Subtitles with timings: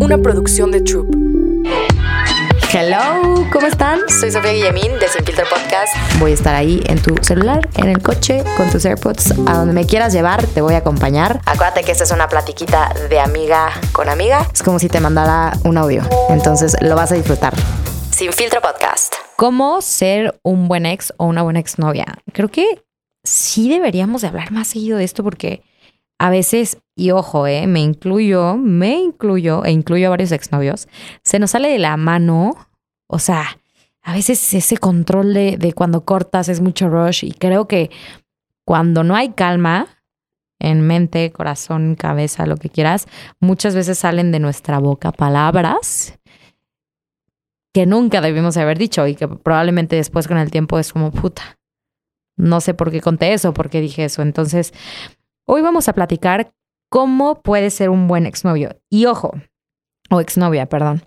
[0.00, 1.14] una producción de Troop.
[2.72, 4.00] Hello, ¿cómo están?
[4.08, 5.94] Soy Sofía Guillemín de Sin Filtro Podcast.
[6.18, 9.72] Voy a estar ahí en tu celular, en el coche, con tus AirPods, a donde
[9.72, 11.40] me quieras llevar, te voy a acompañar.
[11.46, 14.46] Acuérdate que esta es una platiquita de amiga con amiga.
[14.52, 17.54] Es como si te mandara un audio, entonces lo vas a disfrutar.
[18.10, 19.14] Sin Filtro Podcast.
[19.36, 22.06] ¿Cómo ser un buen ex o una buena exnovia?
[22.32, 22.84] Creo que
[23.24, 25.62] sí deberíamos de hablar más seguido de esto porque
[26.18, 30.88] a veces, y ojo, eh, me incluyo, me incluyo e incluyo a varios exnovios,
[31.22, 32.56] se nos sale de la mano,
[33.06, 33.58] o sea,
[34.02, 37.90] a veces ese control de, de cuando cortas es mucho rush y creo que
[38.64, 39.86] cuando no hay calma
[40.58, 43.06] en mente, corazón, cabeza, lo que quieras,
[43.40, 46.18] muchas veces salen de nuestra boca palabras
[47.76, 51.58] que nunca debimos haber dicho y que probablemente después con el tiempo es como puta.
[52.38, 54.22] No sé por qué conté eso, por qué dije eso.
[54.22, 54.72] Entonces,
[55.48, 56.52] Hoy vamos a platicar
[56.90, 58.80] cómo puede ser un buen exnovio.
[58.90, 59.32] Y ojo,
[60.10, 61.06] o exnovia, perdón.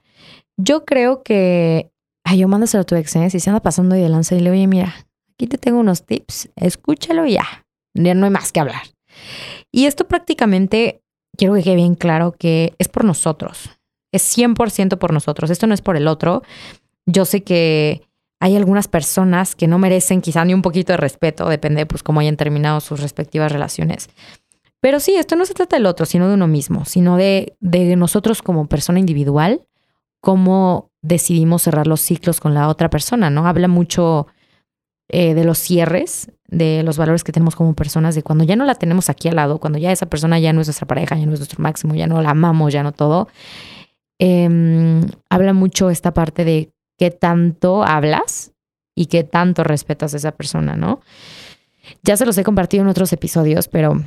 [0.57, 1.91] Yo creo que,
[2.23, 3.29] ay, yo mándaselo a tu ex, ¿eh?
[3.29, 4.93] si se anda pasando y de lanza y le oye, mira,
[5.33, 7.65] aquí te tengo unos tips, escúchalo ya.
[7.93, 8.83] Ya no hay más que hablar.
[9.73, 11.01] Y esto prácticamente,
[11.37, 13.69] quiero que quede bien claro que es por nosotros.
[14.13, 15.49] Es 100% por nosotros.
[15.49, 16.43] Esto no es por el otro.
[17.05, 18.08] Yo sé que
[18.39, 22.21] hay algunas personas que no merecen quizá ni un poquito de respeto, depende pues cómo
[22.21, 24.09] hayan terminado sus respectivas relaciones.
[24.81, 27.57] Pero sí, esto no se trata del otro, sino de uno mismo, sino de,
[27.97, 29.67] nosotros como persona individual,
[30.21, 33.45] cómo decidimos cerrar los ciclos con la otra persona, ¿no?
[33.45, 34.27] Habla mucho
[35.09, 38.63] eh, de los cierres, de los valores que tenemos como personas, de cuando ya no
[38.63, 41.25] la tenemos aquí al lado, cuando ya esa persona ya no es nuestra pareja, ya
[41.25, 43.27] no es nuestro máximo, ya no la amamos, ya no todo.
[44.17, 48.51] Em, habla mucho esta parte de qué tanto hablas
[48.95, 50.99] y qué tanto respetas a esa persona, ¿no?
[52.03, 54.03] Ya se los he compartido en otros episodios, pero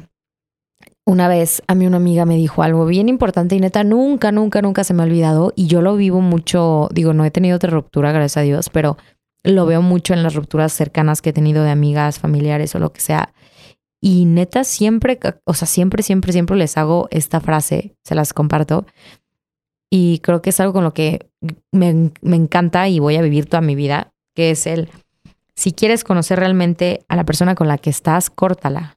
[1.05, 4.63] una vez a mí una amiga me dijo algo bien importante y neta nunca, nunca,
[4.63, 7.71] nunca se me ha olvidado y yo lo vivo mucho, digo, no he tenido otra
[7.71, 8.99] ruptura, gracias a Dios, pero
[9.43, 12.93] lo veo mucho en las rupturas cercanas que he tenido de amigas, familiares o lo
[12.93, 13.33] que sea.
[14.01, 18.85] Y neta siempre, o sea, siempre, siempre, siempre les hago esta frase, se las comparto.
[19.95, 21.29] Y creo que es algo con lo que
[21.71, 24.89] me, encanta y voy a vivir toda mi vida, que es el,
[25.55, 28.97] si quieres conocer realmente a la persona con la que estás, córtala.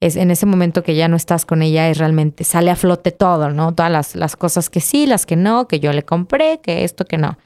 [0.00, 3.12] Es en ese momento que ya no estás con ella, es realmente, sale a flote
[3.12, 3.72] todo, ¿no?
[3.72, 7.04] Todas las, las cosas que sí, las que no, que yo le compré, que esto,
[7.04, 7.38] que no.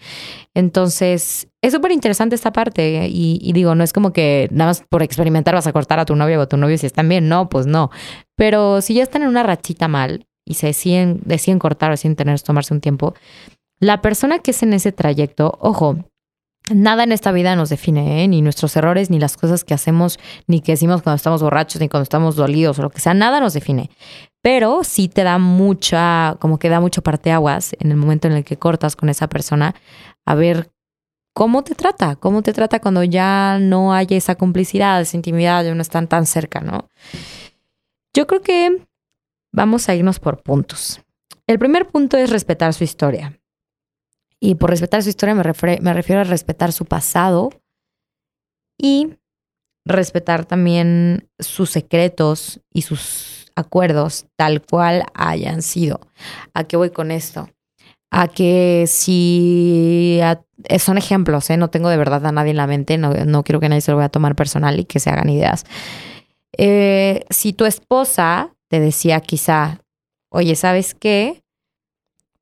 [0.54, 5.02] Entonces, es súper interesante esta parte y, digo, no es como que nada más por
[5.02, 7.50] experimentar vas a cortar a tu novio o a tu novio si están bien, no,
[7.50, 7.90] pues no.
[8.36, 12.16] Pero si ya están en una rachita mal, y se deciden, deciden cortar o deciden
[12.16, 13.14] tener, tomarse un tiempo,
[13.78, 15.96] la persona que es en ese trayecto, ojo,
[16.72, 18.28] nada en esta vida nos define, ¿eh?
[18.28, 21.88] ni nuestros errores, ni las cosas que hacemos, ni que decimos cuando estamos borrachos, ni
[21.88, 23.90] cuando estamos dolidos o lo que sea, nada nos define.
[24.40, 28.44] Pero sí te da mucha, como que da mucho parteaguas en el momento en el
[28.44, 29.74] que cortas con esa persona,
[30.24, 30.70] a ver
[31.34, 35.74] cómo te trata, cómo te trata cuando ya no hay esa complicidad, esa intimidad, ya
[35.74, 36.88] no están tan cerca, ¿no?
[38.14, 38.85] Yo creo que
[39.56, 41.00] Vamos a irnos por puntos.
[41.46, 43.40] El primer punto es respetar su historia.
[44.38, 47.48] Y por respetar su historia me, refiero a respetar su pasado
[48.76, 49.14] y
[49.86, 56.00] respetar también sus secretos y sus acuerdos tal cual hayan sido.
[56.52, 57.48] ¿A qué voy con esto?
[58.10, 60.20] A que si
[60.78, 61.56] son ejemplos, ¿eh?
[61.56, 63.90] no tengo de verdad a nadie en la mente, no, no quiero que nadie se
[63.90, 65.64] lo vaya a tomar personal y que se hagan ideas.
[66.58, 69.80] Eh, si tu esposa te decía quizá,
[70.30, 71.42] oye, ¿sabes qué?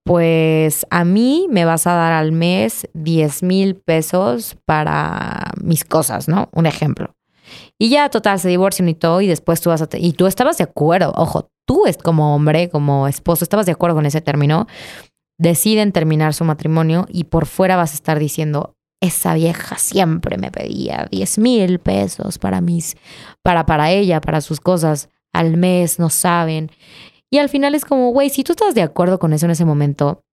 [0.05, 6.29] Pues a mí me vas a dar al mes 10 mil pesos para mis cosas,
[6.29, 6.49] ¿no?
[6.53, 7.15] Un ejemplo.
[7.79, 9.89] Y ya total se divorcian y todo y después tú vas a...
[9.97, 13.97] Y tú estabas de acuerdo, ojo, tú es como hombre, como esposo, estabas de acuerdo
[13.97, 14.67] con ese término.
[15.39, 20.51] Deciden terminar su matrimonio y por fuera vas a estar diciendo, esa vieja siempre me
[20.51, 22.97] pedía 10 mil pesos para mis,
[23.43, 26.71] para, para ella, para sus cosas al mes, no saben.
[27.31, 29.65] Y al final es como, güey, si tú estás de acuerdo con eso en ese
[29.65, 30.25] momento,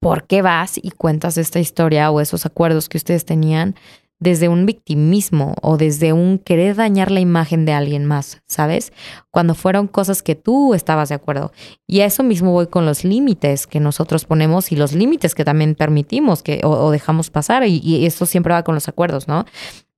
[0.00, 3.74] ¿por qué vas y cuentas esta historia o esos acuerdos que ustedes tenían
[4.22, 8.92] desde un victimismo o desde un querer dañar la imagen de alguien más, ¿sabes?
[9.32, 11.50] Cuando fueron cosas que tú estabas de acuerdo.
[11.88, 15.44] Y a eso mismo voy con los límites que nosotros ponemos y los límites que
[15.44, 17.66] también permitimos que, o, dejamos pasar.
[17.66, 19.44] Y, y, esto siempre va con los acuerdos, ¿no?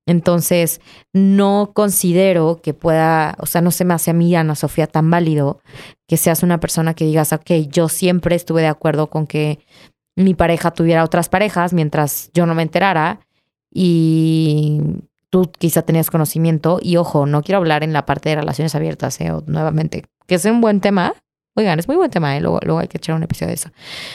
[0.06, 0.80] Entonces,
[1.12, 5.10] no considero que pueda, o sea, no se me hace a mí, Ana Sofía, tan
[5.10, 5.60] válido
[6.06, 9.60] que seas una persona que digas, ok, yo siempre estuve de acuerdo con que
[10.16, 13.20] mi pareja tuviera otras parejas mientras yo no me enterara
[13.72, 14.80] y
[15.30, 19.20] tú quizá tenías conocimiento y ojo, no quiero hablar en la parte de relaciones abiertas,
[19.20, 19.32] ¿eh?
[19.46, 21.14] nuevamente, que es un buen tema,
[21.56, 22.40] Oigan, es muy buen tema, ¿eh?
[22.40, 23.70] luego, luego hay que echar un episodio de eso.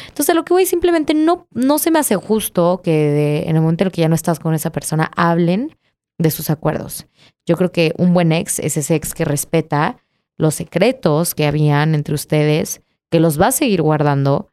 [0.10, 3.62] Entonces, lo que voy simplemente no, no se me hace justo que de- en el
[3.62, 5.78] momento en el que ya no estás con esa persona hablen
[6.20, 7.08] de sus acuerdos.
[7.48, 9.98] Yo creo que un buen ex es ese ex que respeta
[10.38, 14.52] los secretos que habían entre ustedes, que los va a seguir guardando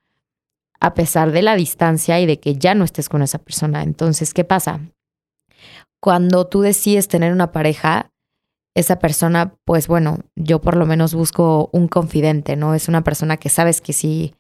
[0.81, 3.83] a pesar de la distancia y de que ya no estés con esa persona.
[3.83, 4.81] Entonces, ¿qué pasa?
[6.01, 8.11] Cuando tú decides tener una pareja,
[8.75, 12.75] esa persona, pues bueno, yo por lo menos busco un confidente, ¿no?
[12.75, 14.35] Es una persona que sabes que sí,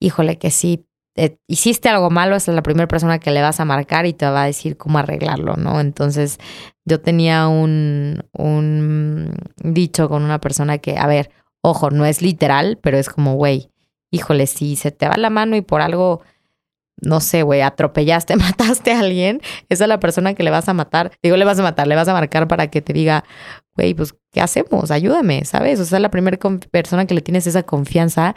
[0.00, 3.64] híjole, que sí, eh, hiciste algo malo, es la primera persona que le vas a
[3.64, 5.80] marcar y te va a decir cómo arreglarlo, ¿no?
[5.80, 6.38] Entonces,
[6.84, 11.30] yo tenía un, un dicho con una persona que, a ver,
[11.62, 13.70] ojo, no es literal, pero es como, güey,
[14.10, 16.22] híjole, si se te va la mano y por algo,
[17.00, 20.74] no sé, güey, atropellaste, mataste a alguien, esa es la persona que le vas a
[20.74, 21.12] matar.
[21.22, 23.24] Digo, le vas a matar, le vas a marcar para que te diga,
[23.76, 24.90] güey, pues, ¿qué hacemos?
[24.90, 25.78] Ayúdame, ¿sabes?
[25.80, 26.38] O sea, es la primera
[26.70, 28.34] persona que le tienes esa confianza,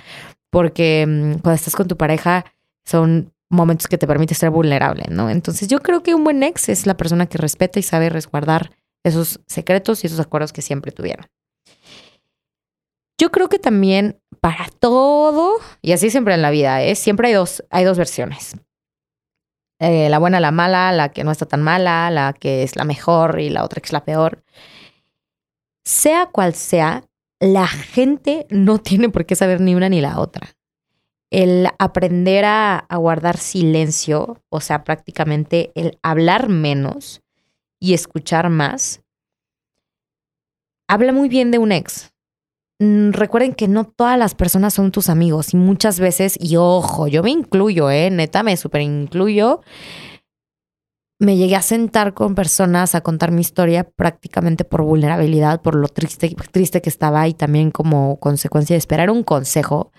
[0.50, 2.46] porque mm, cuando estás con tu pareja
[2.86, 5.30] son momentos que te permiten ser vulnerable, ¿no?
[5.30, 8.72] Entonces, yo creo que un buen ex es la persona que respeta y sabe resguardar
[9.04, 11.28] esos secretos y esos acuerdos que siempre tuvieron.
[13.18, 16.96] Yo creo que también para todo, y así siempre en la vida, ¿eh?
[16.96, 18.56] siempre hay dos, hay dos versiones.
[19.80, 22.84] Eh, la buena, la mala, la que no está tan mala, la que es la
[22.84, 24.44] mejor y la otra que es la peor.
[25.86, 27.04] Sea cual sea,
[27.40, 30.55] la gente no tiene por qué saber ni una ni la otra.
[31.36, 37.24] El aprender a, guardar silencio, o sea, prácticamente el hablar menos
[37.78, 39.02] y escuchar más,
[40.88, 42.14] habla muy bien de un ex.
[42.80, 47.08] Mm, Recuerden que no todas las personas son tus amigos y muchas veces, y ojo,
[47.10, 49.60] yo me incluyo, eh, neta, me super incluyo.
[51.20, 55.90] Me llegué a sentar con personas a contar mi historia prácticamente por vulnerabilidad, por lo
[55.90, 59.92] triste, triste que estaba y también como consecuencia de esperar un consejo.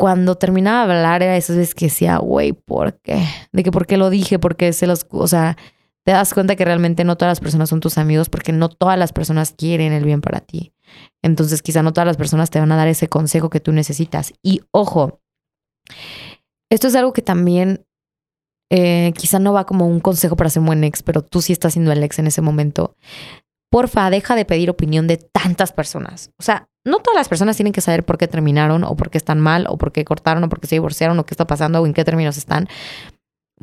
[0.00, 3.22] Cuando terminaba de hablar era esas veces que decía, güey, ¿por qué?
[3.52, 5.58] De que por qué lo dije, porque se los, o sea,
[6.06, 8.98] te das cuenta que realmente no todas las personas son tus amigos porque no todas
[8.98, 10.72] las personas quieren el bien para ti.
[11.20, 14.32] Entonces quizá no todas las personas te van a dar ese consejo que tú necesitas.
[14.42, 15.20] Y ojo,
[16.70, 17.84] esto es algo que también
[18.70, 21.52] eh, quizá no va como un consejo para ser un buen ex, pero tú sí
[21.52, 22.96] estás siendo el ex en ese momento.
[23.70, 26.30] Porfa, deja de pedir opinión de tantas personas.
[26.38, 29.18] O sea, no todas las personas tienen que saber por qué terminaron o por qué
[29.18, 31.80] están mal o por qué cortaron o por qué se divorciaron o qué está pasando
[31.80, 32.68] o en qué términos están.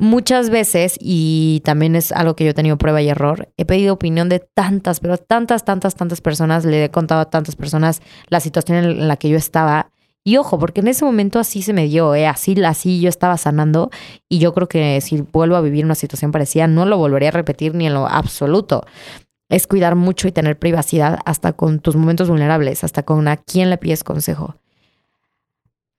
[0.00, 3.94] Muchas veces, y también es algo que yo he tenido prueba y error, he pedido
[3.94, 8.38] opinión de tantas, pero tantas, tantas, tantas personas, le he contado a tantas personas la
[8.38, 9.90] situación en la que yo estaba.
[10.22, 12.28] Y ojo, porque en ese momento así se me dio, ¿eh?
[12.28, 13.90] así, así yo estaba sanando
[14.28, 17.32] y yo creo que si vuelvo a vivir una situación parecida, no lo volvería a
[17.32, 18.84] repetir ni en lo absoluto.
[19.48, 23.70] Es cuidar mucho y tener privacidad hasta con tus momentos vulnerables, hasta con a quién
[23.70, 24.56] le pides consejo.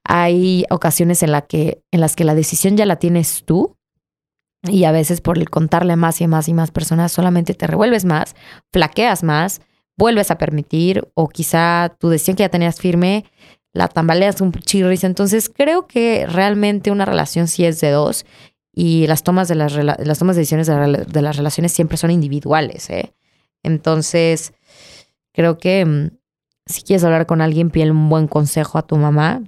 [0.03, 3.75] Hay ocasiones en, la que, en las que la decisión ya la tienes tú
[4.63, 8.05] y a veces por el contarle más y más y más personas solamente te revuelves
[8.05, 8.35] más,
[8.71, 9.61] flaqueas más,
[9.97, 13.25] vuelves a permitir o quizá tu decisión que ya tenías firme
[13.73, 15.03] la tambaleas un chirris.
[15.03, 18.25] Entonces creo que realmente una relación sí es de dos
[18.73, 22.11] y las tomas de las, las tomas de decisiones de, de las relaciones siempre son
[22.11, 22.89] individuales.
[22.89, 23.13] ¿eh?
[23.63, 24.53] Entonces
[25.33, 26.17] creo que mm,
[26.65, 29.43] si quieres hablar con alguien, pide un buen consejo a tu mamá.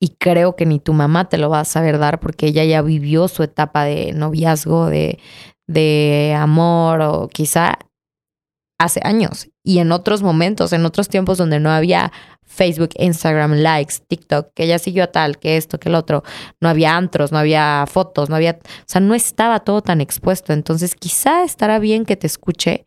[0.00, 2.82] Y creo que ni tu mamá te lo va a saber dar porque ella ya
[2.82, 5.18] vivió su etapa de noviazgo, de,
[5.66, 7.78] de amor o quizá
[8.78, 12.10] hace años y en otros momentos, en otros tiempos donde no había
[12.46, 16.22] Facebook, Instagram, likes, TikTok, que ella siguió a tal, que esto, que el otro,
[16.60, 20.54] no había antros, no había fotos, no había, o sea, no estaba todo tan expuesto.
[20.54, 22.86] Entonces, quizá estará bien que te escuche,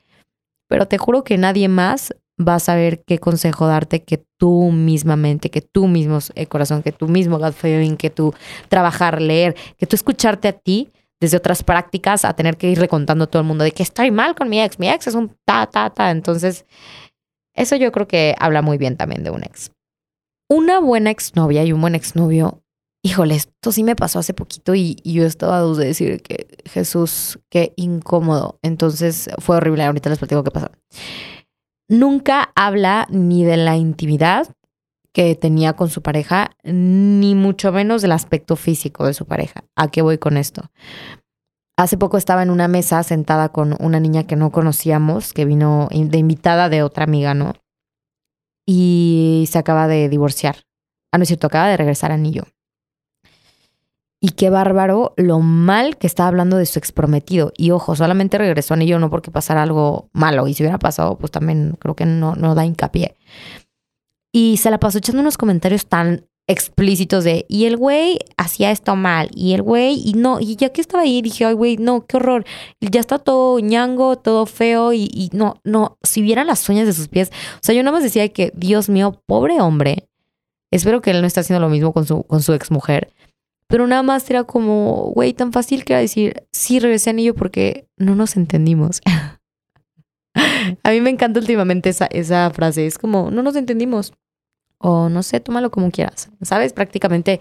[0.72, 5.50] pero te juro que nadie más va a saber qué consejo darte que tú mismamente,
[5.50, 8.34] que tú mismo eh, corazón, que tú mismo God feeling, que tú
[8.70, 13.26] trabajar, leer, que tú escucharte a ti desde otras prácticas a tener que ir recontando
[13.26, 15.36] a todo el mundo de que estoy mal con mi ex, mi ex es un
[15.44, 16.10] ta, ta, ta.
[16.10, 16.66] Entonces,
[17.54, 19.74] eso yo creo que habla muy bien también de un ex.
[20.50, 22.61] Una buena exnovia y un buen exnovio,
[23.04, 26.22] híjole, esto sí me pasó hace poquito y, y yo estaba a dos de decir
[26.22, 28.60] que Jesús, qué incómodo.
[28.62, 30.72] Entonces fue horrible, ahorita les platico qué pasó.
[31.90, 34.56] Nunca habla ni de la intimidad
[35.14, 39.66] que tenía con su pareja, ni mucho menos del aspecto físico de su pareja.
[39.76, 40.72] ¿A qué voy con esto?
[41.78, 45.90] Hace poco estaba en una mesa sentada con una niña que no conocíamos, que vino
[45.92, 47.54] de invitada de otra amiga, ¿no?
[48.66, 50.64] Y se acaba de divorciar.
[51.12, 52.44] Ah, no es cierto, acaba de regresar a Anillo.
[54.24, 57.52] Y qué bárbaro lo mal que estaba hablando de su exprometido.
[57.58, 60.48] Y ojo, solamente regresó a Anillo no porque pasara algo malo.
[60.48, 63.16] Y si hubiera pasado, pues también creo que no, no da hincapié.
[64.32, 68.96] Y se la pasó echando unos comentarios tan explícitos de, y el güey hacía esto
[68.96, 72.06] mal, y el güey, y no, y ya que estaba ahí dije, ay güey, no,
[72.06, 72.46] qué horror,
[72.82, 76.94] ya está todo ñango, todo feo, y, y, no, no, si vieran las uñas de
[76.94, 80.10] sus pies, o sea, yo nada más decía que, Dios mío, pobre hombre,
[80.72, 83.14] espero que él no esté haciendo lo mismo con su, con su ex mujer,
[83.72, 87.34] pero nada más era como, güey, tan fácil que era decir, sí, regresé a Anillo
[87.34, 89.02] porque no nos entendimos.
[90.84, 94.14] a mí me encanta últimamente esa, esa frase, es como, no nos entendimos
[94.78, 96.30] o no sé, tómalo como quieras.
[96.42, 96.74] ¿Sabes?
[96.74, 97.40] Prácticamente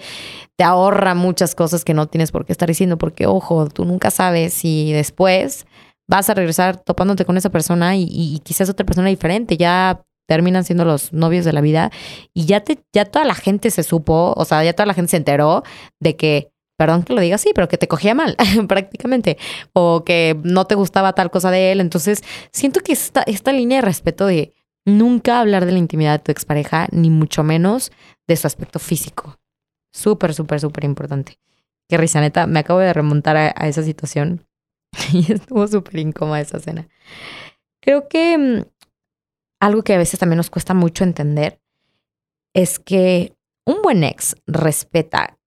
[0.57, 4.11] te ahorra muchas cosas que no tienes por qué estar diciendo, porque ojo, tú nunca
[4.11, 5.67] sabes si después
[6.07, 10.85] vas a regresar topándote con esa persona y, quizás otra persona diferente, ya terminan siendo
[10.85, 11.91] los novios de la vida
[12.33, 15.11] y ya te ya toda la gente se supo, o sea, ya toda la gente
[15.11, 15.65] se enteró
[15.99, 18.37] de que perdón que lo diga así, pero que te cogía mal,
[18.69, 19.37] prácticamente,
[19.75, 21.81] o que no te gustaba tal cosa de él.
[21.81, 22.23] Entonces,
[22.53, 24.55] siento que esta, esta línea de respeto de
[24.87, 27.93] Nunca hablar de la intimidad de tu expareja, ni mucho menos
[28.27, 29.37] de su aspecto físico.
[29.93, 31.39] Súper, súper, súper importante.
[31.89, 34.47] Qué risa, neta, me acabo de remontar a, esa situación
[35.13, 36.89] y estuvo súper incómoda esa cena.
[37.83, 38.63] Creo que mm,
[39.61, 41.61] algo que a veces también nos cuesta mucho entender
[42.55, 43.35] es que
[43.67, 45.39] un buen ex respeta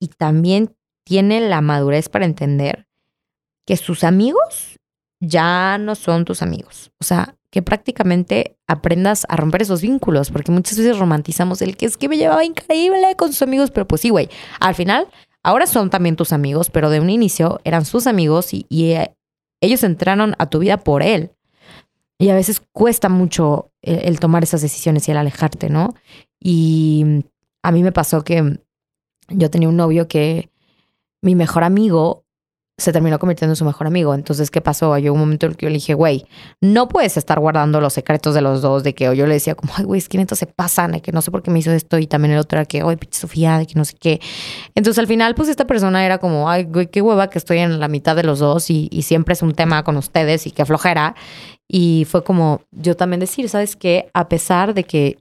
[0.00, 2.86] y también tiene la madurez para entender
[3.66, 4.78] que sus amigos
[5.20, 6.90] ya no son tus amigos.
[7.00, 11.86] O sea, que prácticamente aprendas a romper esos vínculos, porque muchas veces romantizamos el que
[11.86, 14.28] es que me llevaba increíble con sus amigos, pero pues sí, güey,
[14.60, 15.08] al final,
[15.42, 19.14] ahora son también tus amigos, pero de un inicio eran sus amigos y, eh,
[19.62, 21.32] ellos entraron a tu vida por él.
[22.20, 25.94] Y a veces cuesta mucho el tomar esas decisiones y el alejarte, ¿no?
[26.38, 27.24] Y
[27.62, 28.60] a mí me pasó que
[29.30, 30.50] yo tenía un novio que
[31.22, 32.26] mi mejor amigo
[32.80, 34.14] se terminó convirtiendo en su mejor amigo.
[34.14, 34.94] Entonces, ¿qué pasó?
[34.94, 36.26] Hay un momento en el que yo le dije, güey,
[36.60, 39.72] no puedes estar guardando los secretos de los dos, de que yo le decía como,
[39.76, 41.70] ay, güey, es que neto se pasan, de que no sé por qué me hizo
[41.72, 44.20] esto, y también el otro era que, ay, pinche Sofía, de que no sé qué.
[44.74, 47.78] Entonces, al final, pues esta persona era como, ay, güey, qué hueva que estoy en
[47.80, 50.64] la mitad de los dos y, y siempre es un tema con ustedes y qué
[50.64, 51.14] flojera.
[51.68, 54.10] Y fue como yo también decir, ¿sabes qué?
[54.14, 55.18] A pesar de que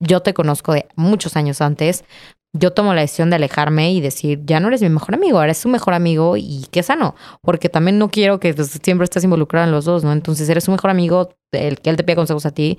[0.00, 2.04] yo te conozco de muchos años antes,
[2.52, 5.58] yo tomo la decisión de alejarme y decir, ya no eres mi mejor amigo, eres
[5.58, 9.66] su mejor amigo y qué sano, porque también no quiero que pues, siempre estés involucrado
[9.66, 10.12] en los dos, ¿no?
[10.12, 12.78] Entonces eres su mejor amigo, el que él te pida consejos a ti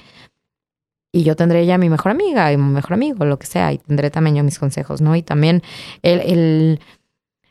[1.14, 3.78] y yo tendré ya mi mejor amiga y mi mejor amigo, lo que sea, y
[3.78, 5.16] tendré también yo mis consejos, ¿no?
[5.16, 5.62] Y también
[6.02, 6.80] el, el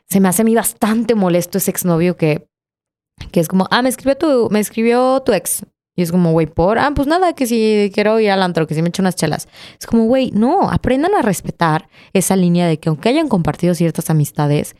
[0.09, 2.47] se me hace a mí bastante molesto ese exnovio que,
[3.31, 5.65] que es como, ah, me escribió tu, me escribió tu ex.
[5.95, 8.75] Y es como, güey, por, ah, pues nada, que si quiero ir al antro, que
[8.75, 9.47] si me echo unas chelas.
[9.77, 14.09] Es como, güey, no, aprendan a respetar esa línea de que aunque hayan compartido ciertas
[14.09, 14.75] amistades,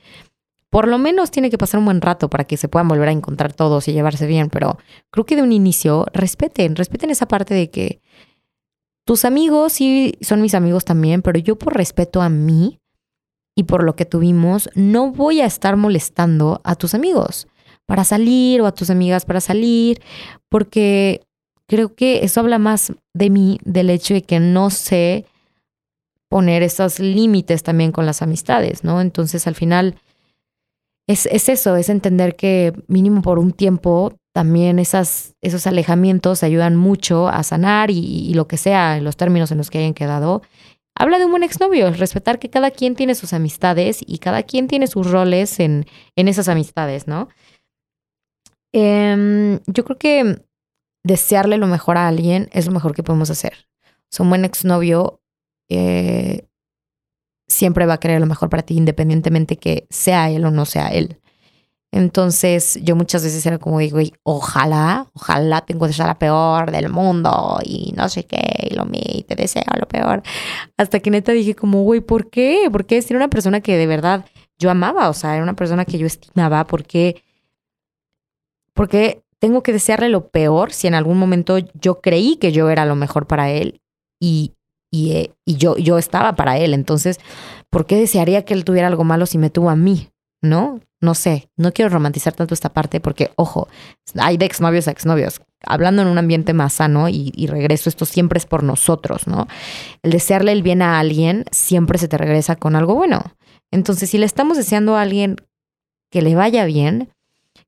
[0.70, 3.12] por lo menos tiene que pasar un buen rato para que se puedan volver a
[3.12, 4.50] encontrar todos y llevarse bien.
[4.50, 4.78] Pero
[5.10, 8.02] creo que de un inicio, respeten, respeten esa parte de que
[9.06, 12.80] tus amigos sí son mis amigos también, pero yo por respeto a mí
[13.54, 17.48] y por lo que tuvimos, no voy a estar molestando a tus amigos
[17.92, 20.02] para salir o a tus amigas para salir,
[20.48, 21.26] porque
[21.68, 25.26] creo que eso habla más de mí, del hecho de que no sé
[26.30, 29.02] poner esos límites también con las amistades, ¿no?
[29.02, 29.96] Entonces al final
[31.06, 37.28] es, eso, es entender que mínimo por un tiempo también esas, esos alejamientos ayudan mucho
[37.28, 40.44] a sanar y, lo que sea, los términos en los que hayan quedado.
[40.98, 44.70] Habla de un buen exnovio, respetar que cada quien tiene sus amistades y cada quien
[44.70, 47.28] tiene sus roles en, en esas amistades, ¿no?
[48.74, 50.42] Em, yo creo que
[51.04, 53.68] desearle lo mejor a alguien es lo mejor que podemos hacer.
[54.18, 55.22] O un buen exnovio
[55.70, 56.48] eh,
[57.48, 60.90] siempre va a querer lo mejor para ti, independientemente que sea él o no sea
[60.90, 61.22] él.
[61.94, 66.90] Entonces, yo muchas veces era como digo, ojalá, ojalá te encuentres a la peor del
[66.90, 70.24] mundo y no sé qué, y lo y te deseo lo peor.
[70.78, 72.70] Hasta que neta dije como, güey, ¿por qué?
[72.72, 73.02] ¿Por qué?
[73.02, 74.26] Si era una persona que de verdad
[74.58, 77.24] yo amaba, o sea, era una persona que yo estimaba, ¿por qué?
[78.74, 82.86] Porque tengo que desearle lo peor si en algún momento yo creí que yo era
[82.86, 83.82] lo mejor para él
[84.22, 84.54] y,
[84.94, 86.74] eh, y yo, yo estaba para él.
[86.74, 87.20] Entonces,
[87.70, 90.10] ¿por qué desearía que él tuviera algo malo si me tuvo a mí?
[90.44, 90.80] ¿No?
[91.02, 93.68] No sé, no quiero romantizar tanto esta parte porque, ojo,
[94.20, 95.42] hay de exnovios a exnovios.
[95.66, 99.48] Hablando en un ambiente más sano y, y regreso, esto siempre es por nosotros, ¿no?
[100.04, 103.24] El desearle el bien a alguien siempre se te regresa con algo bueno.
[103.72, 105.38] Entonces, si le estamos deseando a alguien
[106.12, 107.10] que le vaya bien,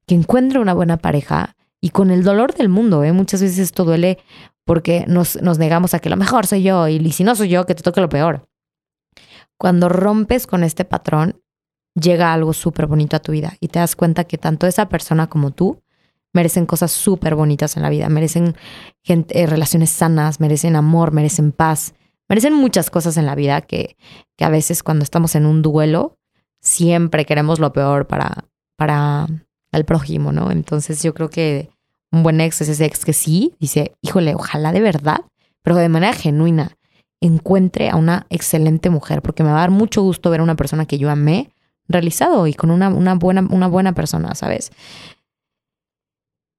[0.06, 3.12] que encuentre una buena pareja y con el dolor del mundo, ¿eh?
[3.12, 4.20] muchas veces esto duele
[4.66, 7.66] porque nos, nos negamos a que lo mejor soy yo y si no soy yo,
[7.66, 8.48] que te toque lo peor.
[9.58, 11.42] Cuando rompes con este patrón,
[11.96, 15.28] llega algo súper bonito a tu vida y te das cuenta que tanto esa persona
[15.28, 15.82] como tú
[16.34, 18.56] merecen cosas súper bonitas en la vida, merecen
[19.06, 21.94] eh, relaciones sanas, merecen amor, merecen paz,
[22.28, 23.96] merecen muchas cosas en la vida que,
[24.36, 26.18] que a veces cuando estamos en un duelo
[26.62, 28.46] siempre queremos lo peor para,
[28.78, 29.28] para
[29.78, 30.52] el prójimo, ¿no?
[30.52, 31.70] Entonces yo creo que
[32.12, 35.22] un buen ex es ese ex que sí dice, híjole, ojalá de verdad,
[35.62, 36.78] pero de manera genuina,
[37.22, 40.56] encuentre a una excelente mujer, porque me va a dar mucho gusto ver a una
[40.56, 41.52] persona que yo amé
[41.88, 44.72] realizado y con una, una, buena, una buena persona, ¿sabes?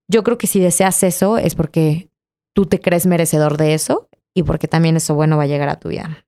[0.08, 2.08] Yo creo que si deseas eso es porque
[2.54, 5.78] tú te crees merecedor de eso y porque también eso bueno va a llegar a
[5.78, 6.24] tu vida.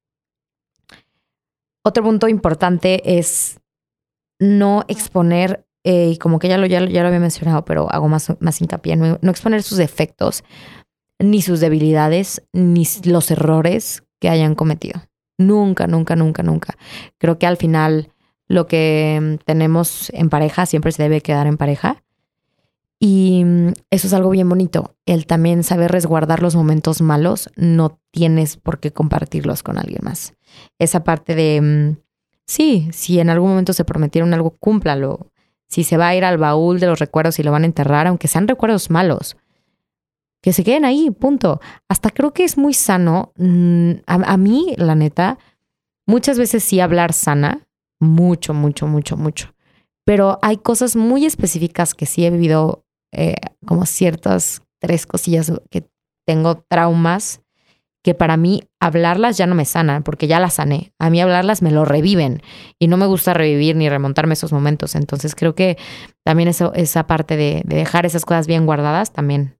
[1.82, 3.60] Otro punto importante es
[4.38, 8.08] no exponer, eh, y como que ya lo, ya, ya, lo había mencionado, pero hago
[8.08, 10.44] más, más hincapié, no, no exponer sus defectos,
[11.18, 15.00] ni sus debilidades, ni los errores que hayan cometido.
[15.38, 16.76] Nunca, nunca, nunca, nunca.
[17.18, 18.10] Creo que al final
[18.48, 22.02] lo que tenemos en pareja siempre se debe quedar en pareja.
[22.98, 23.44] Y
[23.90, 24.94] eso es algo bien bonito.
[25.04, 30.34] El también saber resguardar los momentos malos, no tienes por qué compartirlos con alguien más.
[30.78, 31.96] Esa parte de
[32.46, 35.32] Sí, si en algún momento se prometieron algo, cúmplalo.
[35.68, 38.06] Si se va a ir al baúl de los recuerdos y lo van a enterrar,
[38.06, 39.36] aunque sean recuerdos malos,
[40.42, 41.60] que se queden ahí, punto.
[41.88, 43.32] Hasta creo que es muy sano.
[43.36, 45.38] Mm, a, mí, la neta,
[46.06, 47.66] muchas veces sí hablar sana,
[48.00, 49.54] mucho, mucho, mucho, mucho.
[50.04, 53.34] Pero hay cosas muy específicas que sí he vivido, eh,
[53.66, 55.88] como ciertas tres cosillas que
[56.24, 57.40] tengo traumas
[58.06, 60.92] que para mí hablarlas ya no me sana, porque ya las sané.
[61.00, 62.40] A mí hablarlas me lo reviven
[62.78, 64.94] y no me gusta revivir ni remontarme esos momentos.
[64.94, 65.76] Entonces creo que
[66.24, 69.58] también eso, esa parte de, dejar esas cosas bien guardadas también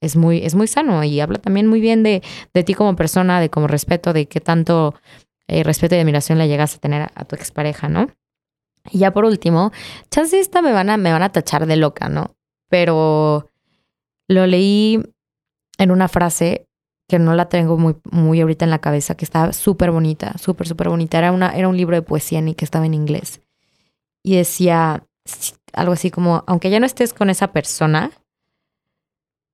[0.00, 2.22] es, muy, es muy sano y habla también muy bien de,
[2.54, 4.94] de ti como persona, de como respeto, de qué tanto
[5.46, 8.08] eh, respeto y admiración le llegas a tener a, tu expareja, ¿no?
[8.90, 9.70] Y ya por último,
[10.10, 12.34] chance esta me van a, me van a tachar de loca, ¿no?
[12.70, 13.50] Pero
[14.28, 15.02] lo leí
[15.76, 16.65] en una frase
[17.08, 20.66] que no la tengo muy, muy ahorita en la cabeza, que estaba súper bonita, súper,
[20.66, 21.18] súper bonita.
[21.18, 23.40] Era, una, era un libro de poesía y que estaba en inglés.
[24.22, 25.04] Y decía
[25.72, 28.10] algo así como, aunque ya no estés con esa persona,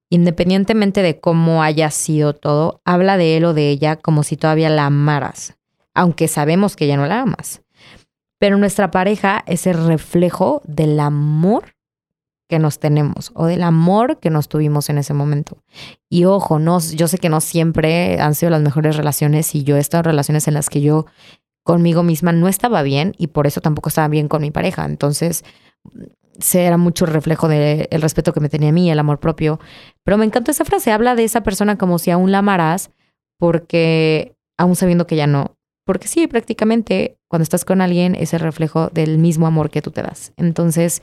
[0.09, 4.70] independientemente de cómo haya sido todo, habla de él o de ella como si todavía
[4.70, 5.59] la amaras,
[5.94, 7.62] aunque sabemos que ya no la amas.
[8.38, 11.74] Pero nuestra pareja es el reflejo del amor
[12.53, 15.57] que nos tenemos o del amor que nos tuvimos en ese momento.
[16.11, 19.79] Y ojo, no, yo sé que no siempre han sido las mejores relaciones y yo
[19.79, 21.07] he estado en relaciones en las que yo
[21.65, 24.85] conmigo misma no estaba bien y por eso tampoco estaba bien con mi pareja.
[24.85, 25.47] Entonces,
[26.38, 29.59] se era mucho reflejo del respeto que me tenía a mí, el amor propio.
[30.05, 32.91] Pero me encantó esa frase, habla de esa persona como si aún la amaras
[33.38, 35.57] porque aún sabiendo que ya no.
[35.87, 39.91] Porque sí, prácticamente cuando estás con alguien es el reflejo del mismo amor que tú
[39.91, 40.35] te das.
[40.37, 41.01] Entonces,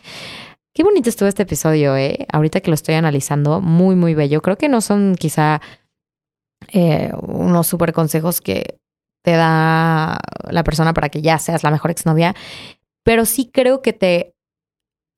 [0.80, 2.26] Qué bonito estuvo este episodio, ¿eh?
[2.32, 4.42] Ahorita que lo estoy analizando, muy, muy bello.
[4.42, 5.60] Creo que no son quizá
[6.72, 8.80] eh, unos super consejos que
[9.22, 10.18] te da
[10.50, 12.34] la persona para que ya seas la mejor exnovia,
[13.04, 14.36] pero sí creo que te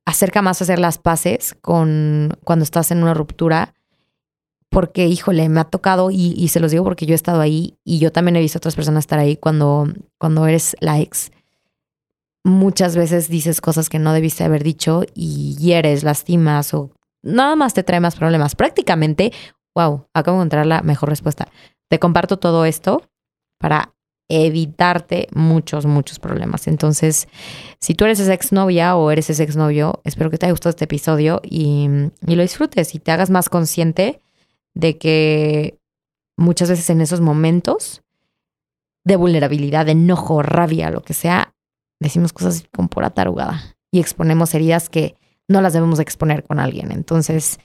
[0.04, 3.76] acerca más a hacer las paces con cuando estás en una ruptura,
[4.72, 7.78] porque, híjole, me ha tocado y, y se los digo porque yo he estado ahí
[7.84, 9.86] y yo también he visto a otras personas estar ahí cuando,
[10.18, 11.32] cuando eres la ex
[12.44, 16.92] muchas veces dices cosas que no debiste haber dicho y hieres, lastimas o
[17.24, 18.56] nada más te trae más problemas.
[18.56, 19.32] Prácticamente,
[19.76, 21.48] wow, acabo de encontrar la mejor respuesta.
[21.90, 23.04] Te comparto todo esto
[23.60, 23.94] para
[24.30, 26.68] evitarte muchos, muchos problemas.
[26.68, 27.28] Entonces,
[27.80, 30.86] si tú eres esa exnovia o eres ese exnovio, espero que te haya gustado este
[30.86, 31.88] episodio y,
[32.26, 34.22] y lo disfrutes y te hagas más consciente
[34.74, 35.78] de que
[36.38, 38.04] muchas veces en esos momentos
[39.04, 41.54] de vulnerabilidad, de enojo, rabia, lo que sea,
[42.02, 45.16] decimos cosas con pura tarugada y exponemos heridas que
[45.48, 46.92] no las debemos exponer con alguien.
[46.92, 47.60] Entonces,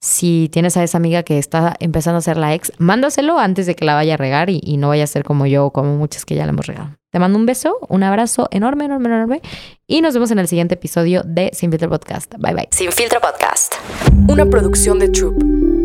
[0.00, 3.74] si tienes a esa amiga que está empezando a ser la ex, mándaselo antes de
[3.74, 6.24] que la vaya a regar y, no vaya a ser como yo o como muchas
[6.24, 6.96] que ya la hemos regado.
[7.10, 9.42] Te mando un beso, un abrazo enorme, enorme, enorme
[9.86, 12.32] y nos vemos en el siguiente episodio de Sin Filtro Podcast.
[12.38, 12.68] Bye bye.
[12.70, 13.74] Sin Filtro Podcast.
[14.28, 15.79] Una producción de Troop.